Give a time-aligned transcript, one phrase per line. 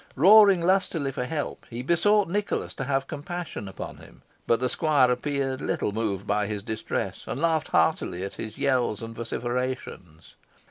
[0.15, 5.11] Roaring lustily for help, he besought Nicholas to have compassion upon him; but the squire
[5.11, 10.33] appeared little moved by his distress, and laughed heartily at his yells and vociferations.